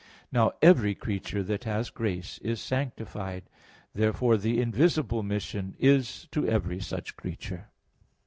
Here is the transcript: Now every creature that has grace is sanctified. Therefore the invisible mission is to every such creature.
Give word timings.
Now 0.31 0.53
every 0.63 0.95
creature 0.95 1.43
that 1.43 1.65
has 1.65 1.91
grace 1.91 2.39
is 2.39 2.59
sanctified. 2.59 3.43
Therefore 3.93 4.35
the 4.35 4.59
invisible 4.59 5.21
mission 5.21 5.75
is 5.77 6.27
to 6.31 6.43
every 6.47 6.79
such 6.79 7.15
creature. 7.15 7.69